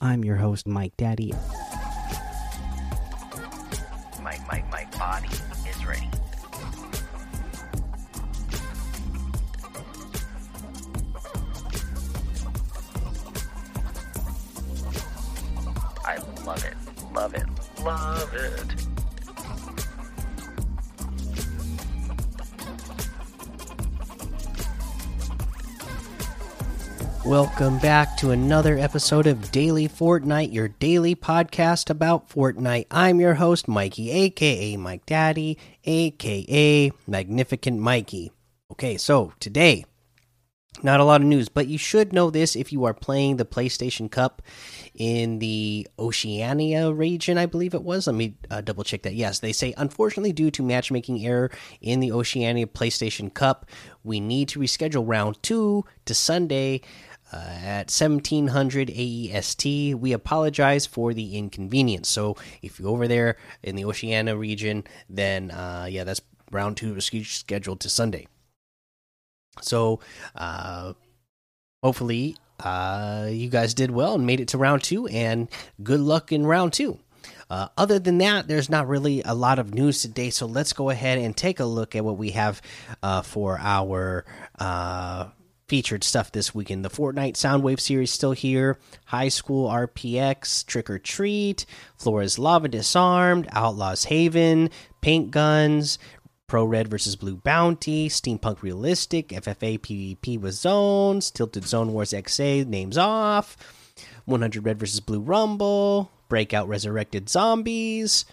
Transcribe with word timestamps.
I'm 0.00 0.24
your 0.24 0.36
host, 0.36 0.68
Mike 0.68 0.96
Daddy. 0.96 1.32
My, 4.22 4.38
my, 4.46 4.62
my 4.70 4.86
body 4.96 5.28
is 5.68 5.84
ready. 5.84 6.08
I 16.04 16.18
love 16.44 16.64
it, 16.64 16.76
love 17.12 17.34
it, 17.34 17.46
love 17.82 18.34
it. 18.34 18.97
Welcome 27.28 27.78
back 27.78 28.16
to 28.16 28.30
another 28.30 28.78
episode 28.78 29.26
of 29.26 29.52
Daily 29.52 29.86
Fortnite, 29.86 30.50
your 30.50 30.68
daily 30.68 31.14
podcast 31.14 31.90
about 31.90 32.30
Fortnite. 32.30 32.86
I'm 32.90 33.20
your 33.20 33.34
host, 33.34 33.68
Mikey, 33.68 34.10
aka 34.10 34.78
Mike 34.78 35.04
Daddy, 35.04 35.58
aka 35.84 36.90
Magnificent 37.06 37.80
Mikey. 37.80 38.32
Okay, 38.72 38.96
so 38.96 39.34
today, 39.40 39.84
not 40.82 41.00
a 41.00 41.04
lot 41.04 41.20
of 41.20 41.26
news, 41.26 41.50
but 41.50 41.66
you 41.66 41.76
should 41.76 42.14
know 42.14 42.30
this 42.30 42.56
if 42.56 42.72
you 42.72 42.84
are 42.84 42.94
playing 42.94 43.36
the 43.36 43.44
PlayStation 43.44 44.10
Cup 44.10 44.40
in 44.94 45.38
the 45.38 45.86
Oceania 45.98 46.92
region, 46.92 47.36
I 47.36 47.44
believe 47.44 47.74
it 47.74 47.82
was. 47.82 48.06
Let 48.06 48.16
me 48.16 48.36
uh, 48.50 48.62
double 48.62 48.84
check 48.84 49.02
that. 49.02 49.14
Yes, 49.14 49.40
they 49.40 49.52
say, 49.52 49.74
unfortunately, 49.76 50.32
due 50.32 50.50
to 50.52 50.62
matchmaking 50.62 51.24
error 51.26 51.50
in 51.80 52.00
the 52.00 52.12
Oceania 52.12 52.66
PlayStation 52.66 53.32
Cup, 53.32 53.66
we 54.02 54.18
need 54.18 54.48
to 54.48 54.60
reschedule 54.60 55.04
round 55.06 55.42
two 55.42 55.84
to 56.06 56.14
Sunday. 56.14 56.80
Uh, 57.30 57.36
at 57.62 57.90
1700 57.90 58.88
AEST. 58.88 59.94
We 59.94 60.12
apologize 60.12 60.86
for 60.86 61.12
the 61.12 61.36
inconvenience. 61.36 62.08
So, 62.08 62.38
if 62.62 62.80
you're 62.80 62.88
over 62.88 63.06
there 63.06 63.36
in 63.62 63.76
the 63.76 63.84
Oceania 63.84 64.34
region, 64.34 64.84
then 65.10 65.50
uh, 65.50 65.88
yeah, 65.90 66.04
that's 66.04 66.22
round 66.50 66.78
two 66.78 66.96
is 66.96 67.04
scheduled 67.04 67.80
to 67.80 67.90
Sunday. 67.90 68.28
So, 69.60 70.00
uh, 70.34 70.94
hopefully, 71.82 72.36
uh, 72.60 73.28
you 73.30 73.48
guys 73.48 73.74
did 73.74 73.90
well 73.90 74.14
and 74.14 74.26
made 74.26 74.40
it 74.40 74.48
to 74.48 74.58
round 74.58 74.82
two, 74.82 75.06
and 75.08 75.48
good 75.82 76.00
luck 76.00 76.32
in 76.32 76.46
round 76.46 76.72
two. 76.72 76.98
Uh, 77.50 77.68
other 77.76 77.98
than 77.98 78.18
that, 78.18 78.46
there's 78.46 78.68
not 78.68 78.88
really 78.88 79.22
a 79.24 79.34
lot 79.34 79.58
of 79.58 79.72
news 79.72 80.02
today, 80.02 80.30
so 80.30 80.46
let's 80.46 80.72
go 80.72 80.90
ahead 80.90 81.18
and 81.18 81.36
take 81.36 81.60
a 81.60 81.64
look 81.64 81.96
at 81.96 82.04
what 82.04 82.18
we 82.18 82.30
have 82.30 82.60
uh, 83.02 83.22
for 83.22 83.58
our 83.58 84.24
uh, 84.58 85.26
featured 85.68 86.02
stuff 86.02 86.32
this 86.32 86.54
weekend. 86.54 86.84
The 86.84 86.90
Fortnite 86.90 87.34
Soundwave 87.34 87.78
series 87.78 88.10
still 88.10 88.32
here. 88.32 88.78
High 89.06 89.28
School 89.28 89.68
RPX, 89.68 90.66
Trick 90.66 90.88
or 90.88 90.98
Treat, 90.98 91.66
Flora's 91.96 92.38
Lava 92.38 92.68
Disarmed, 92.68 93.46
Outlaws 93.52 94.04
Haven, 94.04 94.70
Paint 95.02 95.30
Guns, 95.30 95.98
Pro 96.46 96.64
Red 96.64 96.88
versus 96.88 97.14
Blue 97.14 97.36
Bounty, 97.36 98.08
Steampunk 98.08 98.62
Realistic, 98.62 99.28
FFA 99.28 99.78
PvP 99.78 100.40
with 100.40 100.54
Zones, 100.54 101.30
Tilted 101.30 101.66
Zone 101.66 101.92
Wars 101.92 102.12
XA, 102.12 102.66
names 102.66 102.96
off, 102.96 103.56
100 104.24 104.64
Red 104.64 104.78
versus 104.78 105.00
Blue 105.00 105.20
Rumble, 105.20 106.10
Breakout 106.30 106.66
Resurrected 106.66 107.28
Zombies, 107.28 108.24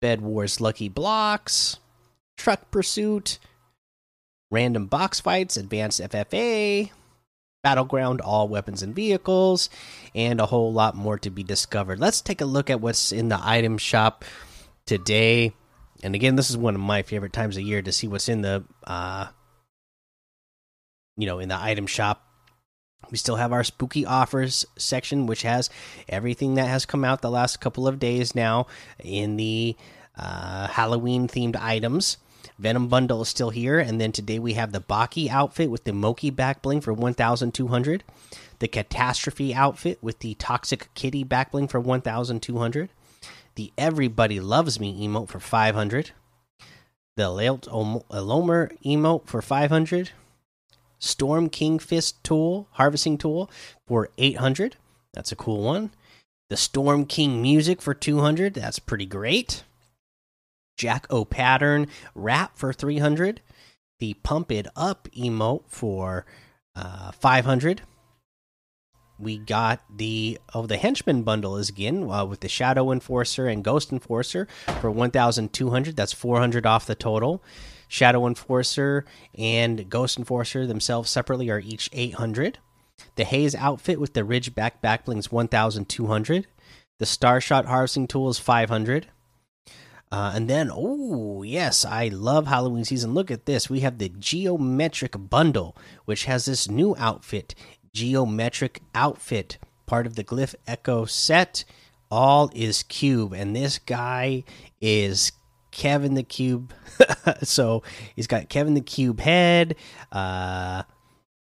Bed 0.00 0.22
Wars 0.22 0.62
Lucky 0.62 0.88
Blocks, 0.88 1.76
Truck 2.38 2.70
Pursuit, 2.70 3.38
Random 4.50 4.86
Box 4.86 5.20
Fights, 5.20 5.56
Advanced 5.56 6.00
FFA, 6.00 6.90
Battleground, 7.62 8.20
All 8.20 8.48
Weapons 8.48 8.82
and 8.82 8.94
Vehicles, 8.94 9.70
and 10.14 10.40
a 10.40 10.46
whole 10.46 10.72
lot 10.72 10.96
more 10.96 11.18
to 11.18 11.30
be 11.30 11.42
discovered. 11.42 12.00
Let's 12.00 12.20
take 12.20 12.40
a 12.40 12.46
look 12.46 12.70
at 12.70 12.80
what's 12.80 13.12
in 13.12 13.28
the 13.28 13.38
item 13.40 13.78
shop 13.78 14.24
today. 14.86 15.52
And 16.02 16.14
again, 16.14 16.36
this 16.36 16.50
is 16.50 16.56
one 16.56 16.74
of 16.74 16.80
my 16.80 17.02
favorite 17.02 17.32
times 17.32 17.56
of 17.56 17.62
year 17.62 17.82
to 17.82 17.92
see 17.92 18.08
what's 18.08 18.28
in 18.28 18.42
the, 18.42 18.64
uh, 18.84 19.26
you 21.16 21.26
know, 21.26 21.38
in 21.38 21.48
the 21.48 21.60
item 21.60 21.86
shop. 21.86 22.26
We 23.10 23.18
still 23.18 23.36
have 23.36 23.52
our 23.52 23.64
spooky 23.64 24.06
offers 24.06 24.64
section, 24.76 25.26
which 25.26 25.42
has 25.42 25.68
everything 26.08 26.54
that 26.54 26.68
has 26.68 26.86
come 26.86 27.04
out 27.04 27.22
the 27.22 27.30
last 27.30 27.60
couple 27.60 27.86
of 27.86 27.98
days 27.98 28.34
now 28.34 28.66
in 29.02 29.36
the 29.36 29.76
uh, 30.16 30.68
Halloween 30.68 31.28
themed 31.28 31.56
items. 31.56 32.18
Venom 32.58 32.88
bundle 32.88 33.22
is 33.22 33.28
still 33.28 33.50
here, 33.50 33.78
and 33.78 34.00
then 34.00 34.12
today 34.12 34.38
we 34.38 34.54
have 34.54 34.72
the 34.72 34.80
Baki 34.80 35.28
outfit 35.28 35.70
with 35.70 35.84
the 35.84 35.92
Moki 35.92 36.30
back 36.30 36.62
bling 36.62 36.80
for 36.80 36.92
1,200, 36.92 38.04
the 38.58 38.68
Catastrophe 38.68 39.54
outfit 39.54 39.98
with 40.02 40.18
the 40.20 40.34
Toxic 40.34 40.88
Kitty 40.94 41.24
back 41.24 41.52
bling 41.52 41.68
for 41.68 41.80
1,200, 41.80 42.90
the 43.54 43.72
Everybody 43.76 44.40
Loves 44.40 44.78
Me 44.78 45.06
emote 45.06 45.28
for 45.28 45.40
500, 45.40 46.12
the 47.16 47.30
Laelt 47.30 47.68
Elomer 47.68 48.70
emote 48.84 49.26
for 49.26 49.42
500, 49.42 50.10
Storm 50.98 51.48
King 51.48 51.78
Fist 51.78 52.22
tool, 52.22 52.68
harvesting 52.72 53.16
tool 53.18 53.50
for 53.86 54.10
800. 54.18 54.76
That's 55.14 55.32
a 55.32 55.36
cool 55.36 55.62
one. 55.62 55.90
The 56.50 56.56
Storm 56.56 57.06
King 57.06 57.40
music 57.40 57.80
for 57.80 57.94
200. 57.94 58.54
That's 58.54 58.78
pretty 58.78 59.06
great. 59.06 59.64
Jack 60.80 61.06
O 61.10 61.26
pattern 61.26 61.88
wrap 62.14 62.56
for 62.56 62.72
300. 62.72 63.42
The 63.98 64.14
Pump 64.14 64.50
It 64.50 64.66
Up 64.74 65.08
emote 65.14 65.64
for 65.68 66.24
uh, 66.74 67.12
500. 67.12 67.82
We 69.18 69.36
got 69.36 69.82
the 69.94 70.38
oh 70.54 70.64
the 70.64 70.78
henchman 70.78 71.22
bundle 71.22 71.58
is 71.58 71.68
again 71.68 72.10
uh, 72.10 72.24
with 72.24 72.40
the 72.40 72.48
Shadow 72.48 72.90
Enforcer 72.90 73.46
and 73.46 73.62
Ghost 73.62 73.92
Enforcer 73.92 74.48
for 74.80 74.90
1,200. 74.90 75.96
That's 75.96 76.14
400 76.14 76.64
off 76.64 76.86
the 76.86 76.94
total. 76.94 77.44
Shadow 77.86 78.26
Enforcer 78.26 79.04
and 79.34 79.90
Ghost 79.90 80.16
Enforcer 80.16 80.66
themselves 80.66 81.10
separately 81.10 81.50
are 81.50 81.60
each 81.60 81.90
800. 81.92 82.58
The 83.16 83.24
Haze 83.24 83.54
outfit 83.54 84.00
with 84.00 84.14
the 84.14 84.22
Ridgeback 84.22 84.80
backblings 84.82 85.30
1,200. 85.30 86.46
The 86.98 87.04
Starshot 87.04 87.66
harvesting 87.66 88.08
tool 88.08 88.30
is 88.30 88.38
500. 88.38 89.08
Uh, 90.12 90.32
and 90.34 90.48
then, 90.48 90.70
oh, 90.72 91.42
yes, 91.42 91.84
I 91.84 92.08
love 92.08 92.48
Halloween 92.48 92.84
season. 92.84 93.14
Look 93.14 93.30
at 93.30 93.46
this. 93.46 93.70
We 93.70 93.80
have 93.80 93.98
the 93.98 94.08
Geometric 94.08 95.14
Bundle, 95.30 95.76
which 96.04 96.24
has 96.24 96.46
this 96.46 96.68
new 96.68 96.96
outfit 96.98 97.54
Geometric 97.92 98.82
Outfit, 98.94 99.58
part 99.86 100.06
of 100.06 100.16
the 100.16 100.24
Glyph 100.24 100.54
Echo 100.66 101.04
set. 101.04 101.64
All 102.10 102.50
is 102.54 102.82
Cube. 102.84 103.32
And 103.32 103.54
this 103.54 103.78
guy 103.78 104.44
is 104.80 105.32
Kevin 105.70 106.14
the 106.14 106.22
Cube. 106.22 106.72
so 107.42 107.82
he's 108.16 108.26
got 108.26 108.48
Kevin 108.48 108.74
the 108.74 108.80
Cube 108.80 109.20
head. 109.20 109.76
Uh, 110.10 110.82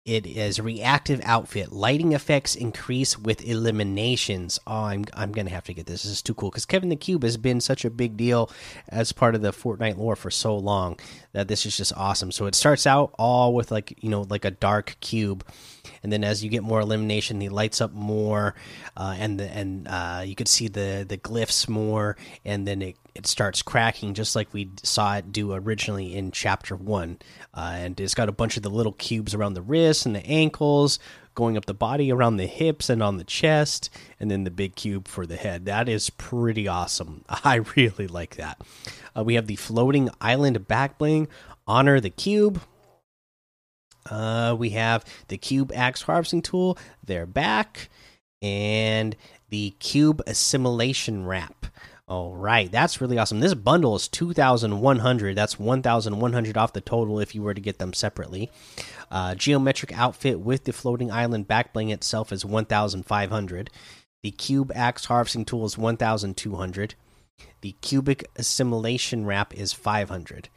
it 0.05 0.25
is 0.25 0.59
reactive 0.59 1.21
outfit. 1.23 1.71
Lighting 1.71 2.13
effects 2.13 2.55
increase 2.55 3.17
with 3.17 3.45
eliminations. 3.45 4.59
Oh, 4.65 4.83
I'm 4.85 5.05
I'm 5.13 5.31
gonna 5.31 5.49
have 5.49 5.65
to 5.65 5.73
get 5.73 5.85
this. 5.85 6.03
This 6.03 6.11
is 6.11 6.21
too 6.21 6.33
cool 6.33 6.49
because 6.49 6.65
Kevin 6.65 6.89
the 6.89 6.95
Cube 6.95 7.23
has 7.23 7.37
been 7.37 7.61
such 7.61 7.85
a 7.85 7.89
big 7.89 8.17
deal 8.17 8.49
as 8.87 9.11
part 9.11 9.35
of 9.35 9.41
the 9.41 9.51
Fortnite 9.51 9.97
lore 9.97 10.15
for 10.15 10.31
so 10.31 10.55
long 10.55 10.97
that 11.33 11.47
this 11.47 11.65
is 11.65 11.77
just 11.77 11.93
awesome. 11.95 12.31
So 12.31 12.45
it 12.45 12.55
starts 12.55 12.87
out 12.87 13.13
all 13.19 13.53
with 13.53 13.71
like 13.71 14.01
you 14.01 14.09
know 14.09 14.25
like 14.29 14.45
a 14.45 14.51
dark 14.51 14.95
cube, 15.01 15.45
and 16.03 16.11
then 16.11 16.23
as 16.23 16.43
you 16.43 16.49
get 16.49 16.63
more 16.63 16.79
elimination, 16.79 17.41
he 17.41 17.49
lights 17.49 17.81
up 17.81 17.93
more, 17.93 18.55
uh, 18.95 19.15
and 19.17 19.39
the, 19.39 19.45
and 19.45 19.87
uh, 19.87 20.21
you 20.25 20.35
could 20.35 20.47
see 20.47 20.67
the 20.67 21.05
the 21.07 21.17
glyphs 21.17 21.67
more, 21.67 22.17
and 22.45 22.67
then 22.67 22.81
it 22.81 22.95
it 23.15 23.27
starts 23.27 23.61
cracking 23.61 24.13
just 24.13 24.35
like 24.35 24.53
we 24.53 24.69
saw 24.83 25.17
it 25.17 25.31
do 25.31 25.53
originally 25.53 26.15
in 26.15 26.31
chapter 26.31 26.75
one. 26.75 27.17
Uh, 27.53 27.73
and 27.75 27.99
it's 27.99 28.15
got 28.15 28.29
a 28.29 28.33
bunch 28.33 28.55
of 28.55 28.63
the 28.63 28.69
little 28.69 28.93
cubes 28.93 29.33
around 29.33 29.53
the 29.53 29.61
wrists 29.61 30.05
and 30.05 30.15
the 30.15 30.25
ankles, 30.25 30.99
going 31.35 31.57
up 31.57 31.65
the 31.65 31.73
body 31.73 32.11
around 32.11 32.37
the 32.37 32.47
hips 32.47 32.89
and 32.89 33.03
on 33.03 33.17
the 33.17 33.23
chest, 33.23 33.89
and 34.19 34.29
then 34.31 34.43
the 34.43 34.51
big 34.51 34.75
cube 34.75 35.07
for 35.07 35.25
the 35.25 35.35
head. 35.35 35.65
That 35.65 35.89
is 35.89 36.09
pretty 36.11 36.67
awesome. 36.67 37.25
I 37.29 37.55
really 37.75 38.07
like 38.07 38.35
that. 38.37 38.61
Uh, 39.17 39.23
we 39.23 39.35
have 39.35 39.47
the 39.47 39.55
floating 39.55 40.09
island 40.21 40.67
back 40.67 40.97
bling. 40.97 41.27
Honor 41.67 41.99
the 41.99 42.09
cube. 42.09 42.61
Uh, 44.05 44.55
we 44.57 44.71
have 44.71 45.05
the 45.27 45.37
cube 45.37 45.71
axe 45.73 46.01
harvesting 46.03 46.41
tool. 46.41 46.77
They're 47.03 47.25
back, 47.25 47.89
and 48.41 49.15
the 49.49 49.71
cube 49.79 50.21
assimilation 50.27 51.25
wrap. 51.25 51.65
All 52.07 52.35
right, 52.35 52.71
that's 52.71 53.01
really 53.01 53.19
awesome. 53.19 53.39
This 53.39 53.53
bundle 53.53 53.95
is 53.95 54.07
2100. 54.07 55.35
That's 55.35 55.59
1100 55.59 56.57
off 56.57 56.73
the 56.73 56.81
total 56.81 57.19
if 57.19 57.35
you 57.35 57.43
were 57.43 57.53
to 57.53 57.61
get 57.61 57.77
them 57.77 57.93
separately. 57.93 58.49
Uh, 59.11 59.35
geometric 59.35 59.95
outfit 59.95 60.39
with 60.39 60.63
the 60.63 60.73
floating 60.73 61.11
island 61.11 61.47
back 61.47 61.71
bling 61.71 61.91
itself 61.91 62.31
is 62.31 62.43
1500. 62.43 63.69
The 64.23 64.31
cube 64.31 64.71
axe 64.73 65.05
harvesting 65.05 65.45
tool 65.45 65.65
is 65.65 65.77
1200. 65.77 66.95
The 67.61 67.73
cubic 67.73 68.27
assimilation 68.35 69.25
wrap 69.27 69.53
is 69.53 69.71
500. 69.71 70.49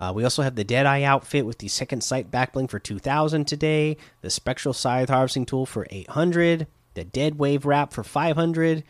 Uh, 0.00 0.12
we 0.14 0.24
also 0.24 0.42
have 0.42 0.56
the 0.56 0.64
Deadeye 0.64 1.02
outfit 1.02 1.46
with 1.46 1.58
the 1.58 1.68
second 1.68 2.02
sight 2.02 2.30
back 2.30 2.52
bling 2.52 2.68
for 2.68 2.78
2000 2.78 3.46
today. 3.46 3.96
The 4.22 4.30
spectral 4.30 4.74
scythe 4.74 5.08
harvesting 5.08 5.46
tool 5.46 5.66
for 5.66 5.86
800 5.90 6.66
the 6.94 7.04
Dead 7.04 7.38
Wave 7.38 7.66
wrap 7.66 7.92
for 7.92 8.02
500. 8.02 8.84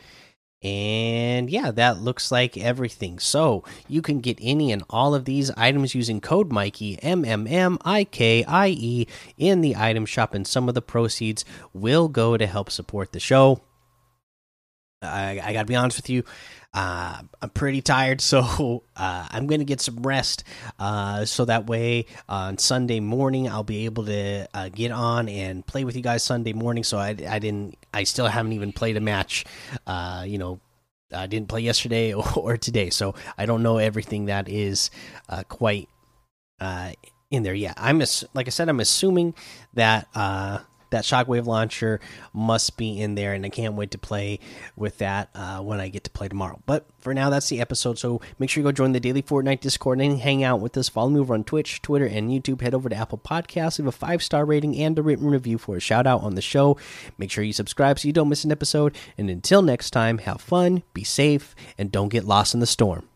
And 0.62 1.50
yeah, 1.50 1.70
that 1.72 2.00
looks 2.00 2.32
like 2.32 2.56
everything. 2.56 3.18
So 3.18 3.64
you 3.86 4.00
can 4.00 4.20
get 4.20 4.38
any 4.40 4.72
and 4.72 4.82
all 4.88 5.14
of 5.14 5.26
these 5.26 5.50
items 5.50 5.94
using 5.94 6.22
code 6.22 6.50
Mikey 6.50 6.98
M 7.02 7.22
M 7.24 7.46
M 7.46 7.76
I 7.84 8.04
K 8.04 8.44
I 8.44 8.68
E 8.68 9.06
in 9.36 9.60
the 9.60 9.76
item 9.76 10.06
shop, 10.06 10.32
and 10.32 10.46
some 10.46 10.68
of 10.68 10.74
the 10.74 10.80
proceeds 10.80 11.44
will 11.74 12.08
go 12.08 12.38
to 12.38 12.46
help 12.46 12.70
support 12.70 13.12
the 13.12 13.20
show. 13.20 13.60
I, 15.02 15.38
I 15.44 15.52
gotta 15.52 15.66
be 15.66 15.76
honest 15.76 15.98
with 15.98 16.08
you, 16.08 16.24
uh, 16.75 17.23
I'm 17.41 17.50
pretty 17.50 17.81
tired, 17.81 18.21
so 18.21 18.82
uh, 18.97 19.26
I'm 19.31 19.47
gonna 19.47 19.65
get 19.65 19.81
some 19.81 20.03
rest. 20.03 20.44
Uh, 20.79 21.25
so 21.25 21.44
that 21.44 21.67
way 21.67 22.06
on 22.29 22.59
Sunday 22.59 23.00
morning 23.00 23.49
I'll 23.49 23.62
be 23.65 23.85
able 23.85 24.05
to 24.06 24.49
uh, 24.53 24.69
get 24.69 24.91
on 24.91 25.29
and 25.29 25.65
play 25.67 25.85
with 25.85 25.97
you 25.97 26.03
guys 26.03 26.23
Sunday 26.23 26.53
morning. 26.53 26.85
So 26.85 26.99
I, 26.99 27.11
I 27.29 27.38
didn't, 27.38 27.76
I 27.93 28.05
still 28.05 28.26
haven't 28.26 28.53
even 28.53 28.73
played 28.73 28.97
a 28.97 29.00
match. 29.00 29.44
Uh, 29.87 30.25
you 30.26 30.38
know, 30.38 30.61
I 31.15 31.26
didn't 31.26 31.49
play 31.49 31.61
yesterday 31.61 32.12
or, 32.12 32.25
or, 32.37 32.56
today, 32.56 32.91
so 32.91 33.15
I 33.38 33.47
don't 33.47 33.62
know 33.62 33.79
everything 33.79 34.26
that 34.26 34.49
is 34.49 34.91
uh, 35.29 35.44
quite 35.49 35.88
in 37.31 37.43
there. 37.43 37.55
Yeah, 37.55 37.75
I'm 37.76 38.03
like 38.32 38.47
I 38.47 38.50
said, 38.50 38.69
I'm 38.69 38.81
assuming 38.81 39.35
that 39.75 40.09
that 40.94 41.05
shockwave 41.05 41.46
launcher 41.46 42.00
must 42.32 42.76
be 42.76 43.00
in 43.00 43.14
there 43.14 43.35
and 43.35 43.44
i 43.44 43.49
can't 43.49 43.75
wait 43.75 43.91
to 43.91 43.99
play 43.99 44.38
with 44.76 44.99
that 44.99 45.29
uh, 45.35 45.58
when 45.58 45.81
i 45.81 45.88
get 45.88 46.05
to 46.05 46.11
play 46.11 46.29
tomorrow. 46.29 46.61
But 46.67 46.87
for 46.99 47.12
now 47.12 47.31
that's 47.31 47.49
the 47.49 47.61
episode 47.61 47.99
so 47.99 48.20
make 48.38 48.49
sure 48.49 48.62
you 48.62 48.69
go 48.69 48.73
join 48.73 48.93
the 48.93 49.00
daily 49.00 49.23
fortnite 49.23 49.61
discord 49.61 50.00
and 50.00 50.19
hang 50.19 50.43
out 50.43 50.61
with 50.61 50.76
us. 50.76 50.88
Follow 50.88 51.11
me 51.11 51.20
over 51.20 51.35
on 51.35 51.44
twitch 51.44 51.82
twitter 51.82 52.06
and 52.06 52.31
youtube. 52.31 52.61
Head 52.61 52.75
over 52.75 52.88
to 52.88 52.96
apple 52.96 53.19
podcasts 53.19 53.79
leave 53.79 53.88
a 53.88 53.93
five 53.93 54.23
star 54.23 54.44
rating 54.44 54.76
and 54.76 54.99
a 54.99 55.02
written 55.02 55.29
review 55.29 55.58
for 55.58 55.76
a 55.76 55.81
shout 55.81 56.06
out 56.06 56.23
on 56.23 56.35
the 56.35 56.43
show. 56.43 56.76
Make 57.19 57.31
sure 57.31 57.44
you 57.44 57.52
subscribe 57.52 57.99
so 57.99 58.06
you 58.06 58.12
don't 58.12 58.29
miss 58.29 58.44
an 58.44 58.52
episode. 58.52 58.97
And 59.19 59.29
until 59.29 59.62
next 59.62 59.90
time 59.90 60.19
have 60.19 60.40
fun 60.40 60.82
be 60.93 61.05
safe 61.05 61.55
and 61.76 61.90
don't 61.90 62.08
get 62.08 62.25
lost 62.25 62.55
in 62.55 62.61
the 62.61 62.67
storm 62.67 63.08